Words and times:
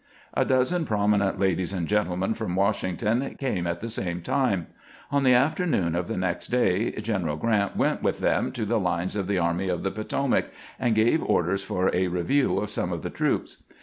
A 0.33 0.43
dozen 0.43 0.83
prominent 0.83 1.37
ladies 1.39 1.73
and 1.73 1.87
gentlemen 1.87 2.33
from 2.33 2.55
"Washington 2.55 3.35
came 3.39 3.67
at 3.67 3.81
the 3.81 3.87
same 3.87 4.23
time. 4.23 4.65
On 5.11 5.23
the 5.23 5.35
afternoon 5.35 5.93
of 5.93 6.07
the 6.07 6.17
next 6.17 6.47
day 6.47 6.89
G 6.89 7.13
eneral 7.13 7.39
Grant 7.39 7.77
went 7.77 8.01
with 8.01 8.17
them 8.17 8.51
to 8.53 8.65
the 8.65 8.79
lines 8.79 9.15
of 9.15 9.27
the 9.27 9.37
Army 9.37 9.69
of 9.69 9.83
the 9.83 9.91
Potomac, 9.91 10.45
and 10.79 10.95
gave 10.95 11.21
orders 11.21 11.61
for 11.61 11.93
a 11.95 12.07
review 12.07 12.57
of 12.57 12.71
some 12.71 12.91
of 12.91 13.03
the 13.03 13.11
troops. 13.11 13.57